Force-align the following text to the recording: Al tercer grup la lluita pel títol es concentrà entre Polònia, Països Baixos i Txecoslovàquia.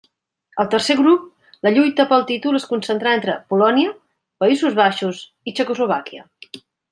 Al 0.61 0.69
tercer 0.75 0.93
grup 1.01 1.27
la 1.67 1.71
lluita 1.75 2.05
pel 2.13 2.25
títol 2.31 2.57
es 2.61 2.65
concentrà 2.71 3.13
entre 3.19 3.35
Polònia, 3.55 3.93
Països 4.45 4.79
Baixos 4.81 5.21
i 5.51 5.55
Txecoslovàquia. 5.61 6.27